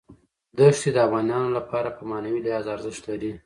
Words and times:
ښتې 0.77 0.89
د 0.93 0.97
افغانانو 1.07 1.49
لپاره 1.57 1.89
په 1.97 2.01
معنوي 2.09 2.39
لحاظ 2.45 2.65
ارزښت 2.75 3.03
لري. 3.09 3.31